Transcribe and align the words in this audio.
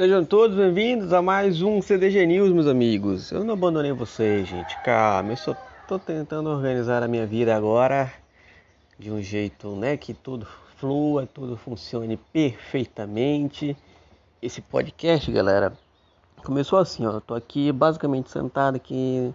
Sejam 0.00 0.24
todos 0.24 0.56
bem-vindos 0.56 1.12
a 1.12 1.20
mais 1.20 1.60
um 1.60 1.82
CDG 1.82 2.24
News, 2.24 2.50
meus 2.50 2.66
amigos. 2.66 3.30
Eu 3.30 3.44
não 3.44 3.52
abandonei 3.52 3.92
vocês, 3.92 4.48
gente. 4.48 4.74
Calma, 4.82 5.32
eu 5.32 5.36
só 5.36 5.54
tô 5.86 5.98
tentando 5.98 6.48
organizar 6.48 7.02
a 7.02 7.06
minha 7.06 7.26
vida 7.26 7.54
agora 7.54 8.10
de 8.98 9.10
um 9.10 9.20
jeito, 9.20 9.76
né, 9.76 9.98
que 9.98 10.14
tudo 10.14 10.46
flua, 10.78 11.26
tudo 11.26 11.54
funcione 11.54 12.16
perfeitamente. 12.16 13.76
Esse 14.40 14.62
podcast, 14.62 15.30
galera, 15.30 15.74
começou 16.42 16.78
assim, 16.78 17.04
ó. 17.06 17.12
Eu 17.12 17.20
tô 17.20 17.34
aqui 17.34 17.70
basicamente 17.70 18.30
sentado 18.30 18.76
aqui 18.76 19.30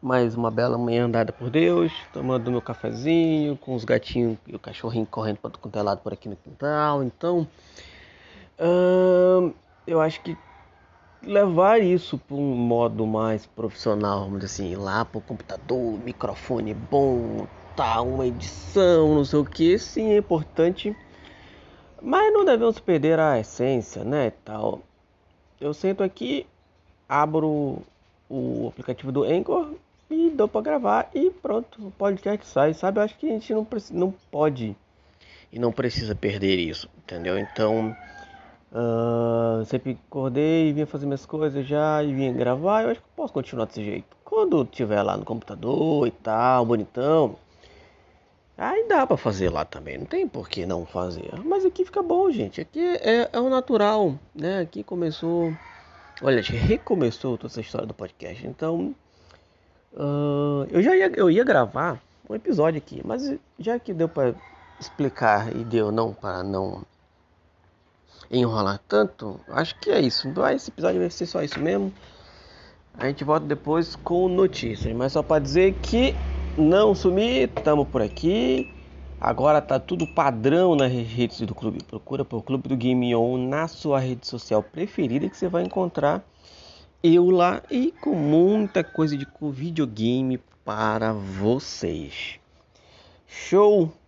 mais 0.00 0.34
uma 0.34 0.50
bela 0.50 0.78
manhã 0.78 1.04
andada 1.04 1.34
por 1.34 1.50
Deus, 1.50 1.92
tomando 2.14 2.50
meu 2.50 2.62
cafezinho, 2.62 3.58
com 3.58 3.74
os 3.74 3.84
gatinhos 3.84 4.38
e 4.46 4.56
o 4.56 4.58
cachorrinho 4.58 5.04
correndo 5.04 5.36
para 5.36 5.50
todo 5.50 5.78
é 5.78 5.82
lado 5.82 6.00
por 6.00 6.14
aqui 6.14 6.30
no 6.30 6.36
quintal. 6.36 7.02
Então, 7.02 7.46
hum, 8.58 9.52
eu 9.86 10.00
acho 10.00 10.20
que 10.20 10.36
levar 11.22 11.80
isso 11.80 12.18
para 12.18 12.36
um 12.36 12.54
modo 12.54 13.06
mais 13.06 13.46
profissional, 13.46 14.24
vamos 14.24 14.40
dizer 14.40 14.64
assim, 14.64 14.74
lá 14.74 15.04
para 15.04 15.18
o 15.18 15.22
computador, 15.22 15.98
microfone 16.04 16.74
bom, 16.74 17.46
tá, 17.76 18.00
uma 18.02 18.26
edição, 18.26 19.14
não 19.14 19.24
sei 19.24 19.38
o 19.38 19.44
que, 19.44 19.78
sim, 19.78 20.12
é 20.12 20.18
importante, 20.18 20.94
mas 22.00 22.32
não 22.32 22.44
devemos 22.44 22.80
perder 22.80 23.18
a 23.18 23.38
essência, 23.38 24.04
né, 24.04 24.32
tal. 24.44 24.80
Eu 25.60 25.72
sento 25.72 26.02
aqui, 26.02 26.46
abro 27.08 27.82
o 28.28 28.68
aplicativo 28.68 29.12
do 29.12 29.22
Anchor 29.22 29.74
e 30.10 30.30
dou 30.30 30.48
para 30.48 30.60
gravar 30.60 31.10
e 31.14 31.30
pronto, 31.30 31.86
o 31.86 31.90
podcast 31.92 32.46
sai, 32.46 32.74
sabe? 32.74 32.98
Eu 32.98 33.04
acho 33.04 33.16
que 33.16 33.26
a 33.26 33.30
gente 33.30 33.54
não, 33.54 33.66
não 33.92 34.14
pode 34.30 34.76
e 35.52 35.58
não 35.58 35.70
precisa 35.70 36.14
perder 36.14 36.58
isso, 36.58 36.88
entendeu? 36.98 37.38
Então, 37.38 37.94
uh, 38.72 39.64
sempre 39.66 39.98
acordei, 40.08 40.72
vinha 40.72 40.86
fazer 40.86 41.06
minhas 41.06 41.24
coisas 41.24 41.66
já 41.66 42.02
e 42.02 42.12
vinha 42.12 42.32
gravar, 42.32 42.82
eu 42.82 42.90
acho 42.90 43.00
que 43.00 43.06
posso 43.14 43.32
continuar 43.32 43.66
desse 43.66 43.84
jeito. 43.84 44.16
Quando 44.24 44.64
tiver 44.64 45.02
lá 45.02 45.16
no 45.16 45.24
computador 45.24 46.06
e 46.06 46.10
tal, 46.10 46.66
bonitão, 46.66 47.36
aí 48.56 48.86
dá 48.88 49.06
para 49.06 49.16
fazer 49.16 49.50
lá 49.50 49.64
também, 49.64 49.98
não 49.98 50.06
tem 50.06 50.26
por 50.26 50.48
que 50.48 50.66
não 50.66 50.86
fazer. 50.86 51.30
Mas 51.44 51.64
aqui 51.64 51.84
fica 51.84 52.02
bom, 52.02 52.30
gente, 52.30 52.60
aqui 52.60 52.80
é, 52.80 53.28
é 53.32 53.40
o 53.40 53.48
natural, 53.48 54.14
né? 54.34 54.60
Aqui 54.60 54.82
começou, 54.82 55.52
olha, 56.22 56.42
recomeçou 56.42 57.36
toda 57.36 57.52
essa 57.52 57.60
história 57.60 57.86
do 57.86 57.94
podcast, 57.94 58.46
então 58.46 58.94
Uh, 59.94 60.66
eu 60.70 60.82
já 60.82 60.96
ia, 60.96 61.12
eu 61.14 61.30
ia 61.30 61.44
gravar 61.44 62.00
um 62.28 62.34
episódio 62.34 62.78
aqui, 62.78 63.02
mas 63.04 63.34
já 63.58 63.78
que 63.78 63.92
deu 63.92 64.08
para 64.08 64.34
explicar 64.80 65.54
e 65.54 65.64
deu 65.64 65.92
não 65.92 66.14
para 66.14 66.42
não 66.42 66.82
enrolar 68.32 68.80
tanto, 68.88 69.38
acho 69.48 69.78
que 69.78 69.90
é 69.90 70.00
isso. 70.00 70.26
Então 70.26 70.48
esse 70.48 70.70
episódio 70.70 71.00
vai 71.00 71.10
ser 71.10 71.26
só 71.26 71.42
isso 71.42 71.60
mesmo. 71.60 71.92
A 72.94 73.06
gente 73.06 73.24
volta 73.24 73.46
depois 73.46 73.94
com 73.96 74.28
notícias, 74.28 74.94
mas 74.94 75.12
só 75.12 75.22
para 75.22 75.42
dizer 75.42 75.74
que 75.82 76.14
não 76.56 76.94
sumi, 76.94 77.44
estamos 77.44 77.86
por 77.88 78.02
aqui. 78.02 78.72
Agora 79.20 79.60
tá 79.62 79.78
tudo 79.78 80.06
padrão 80.06 80.74
nas 80.74 80.90
redes 80.90 81.40
do 81.42 81.54
clube. 81.54 81.78
Procura 81.84 82.24
por 82.24 82.42
Clube 82.42 82.68
do 82.68 82.76
Game 82.76 83.14
On 83.14 83.38
na 83.38 83.68
sua 83.68 84.00
rede 84.00 84.26
social 84.26 84.62
preferida 84.62 85.28
que 85.28 85.36
você 85.36 85.48
vai 85.48 85.62
encontrar 85.62 86.24
eu 87.02 87.30
lá 87.30 87.62
e 87.70 87.92
com 88.00 88.14
muita 88.14 88.84
coisa 88.84 89.16
de 89.16 89.26
videogame 89.50 90.38
para 90.64 91.12
vocês. 91.12 92.38
Show! 93.26 94.01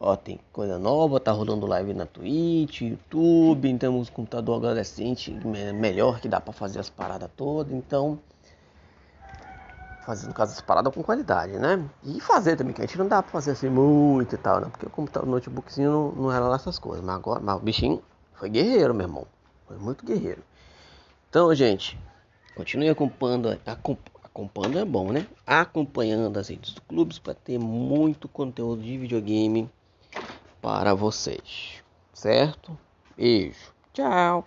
Ó, 0.00 0.16
tem 0.16 0.40
coisa 0.50 0.78
nova, 0.78 1.20
tá 1.20 1.30
rolando 1.30 1.66
live 1.66 1.92
na 1.92 2.06
Twitch, 2.06 2.80
YouTube, 2.80 3.76
temos 3.76 4.08
um 4.08 4.12
computador 4.12 4.56
agora 4.56 4.82
melhor 5.74 6.20
que 6.20 6.28
dá 6.28 6.40
para 6.40 6.54
fazer 6.54 6.80
as 6.80 6.88
paradas 6.88 7.30
todas, 7.36 7.72
então 7.74 8.18
fazendo 10.00 10.32
caso 10.32 10.52
as 10.52 10.60
paradas 10.62 10.94
com 10.94 11.02
qualidade, 11.02 11.52
né? 11.58 11.86
E 12.02 12.18
fazer 12.18 12.56
também, 12.56 12.72
que 12.72 12.80
a 12.80 12.86
gente 12.86 12.96
não 12.96 13.06
dá 13.06 13.22
para 13.22 13.30
fazer 13.30 13.50
assim 13.50 13.68
muito 13.68 14.34
e 14.34 14.38
tal, 14.38 14.60
né? 14.60 14.68
Porque 14.70 14.86
o 14.86 14.90
computador, 14.90 15.28
notebookzinho 15.28 15.90
não, 15.90 16.12
não 16.12 16.32
era 16.32 16.48
lá 16.48 16.56
essas 16.56 16.78
coisas, 16.78 17.04
mas 17.04 17.16
agora, 17.16 17.40
mas 17.40 17.56
o 17.56 17.60
bichinho 17.60 18.02
foi 18.32 18.48
guerreiro, 18.48 18.94
meu 18.94 19.06
irmão. 19.06 19.26
Foi 19.68 19.76
muito 19.76 20.06
guerreiro. 20.06 20.42
Então, 21.28 21.54
gente, 21.54 21.98
Continue 22.60 22.90
acompanhando, 22.90 23.58
acompanhando 24.22 24.78
é 24.78 24.84
bom, 24.84 25.12
né? 25.12 25.26
Acompanhando 25.46 26.36
as 26.36 26.48
redes 26.48 26.74
do 26.74 26.82
clubes 26.82 27.18
para 27.18 27.32
ter 27.32 27.58
muito 27.58 28.28
conteúdo 28.28 28.82
de 28.82 28.98
videogame 28.98 29.70
para 30.60 30.94
vocês, 30.94 31.82
certo? 32.12 32.76
Beijo, 33.16 33.72
tchau. 33.92 34.44